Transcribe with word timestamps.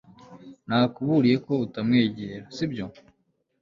nakuburiye 0.67 1.35
ko 1.45 1.53
utamwegera, 1.65 2.43
sibyo 2.55 2.85